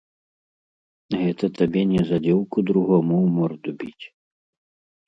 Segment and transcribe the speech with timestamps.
[1.19, 4.05] Гэта табе не за дзеўку другому ў морду біць!